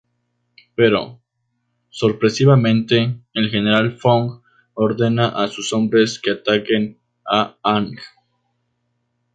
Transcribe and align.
Pero, 0.73 1.21
sorpresivamente 1.91 3.19
el 3.35 3.51
General 3.51 3.95
Fong 3.99 4.41
ordena 4.73 5.27
a 5.29 5.47
sus 5.47 5.73
hombres 5.73 6.17
que 6.17 6.31
ataquen 6.31 6.97
a 7.31 7.55
Aang. 7.61 7.97